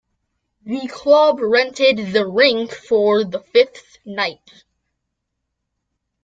The 0.63 0.87
club 0.87 1.39
rented 1.39 2.11
the 2.11 2.25
rink 2.25 2.71
for 2.73 3.23
the 3.23 3.39
fifth 3.39 3.99
night. 4.03 4.63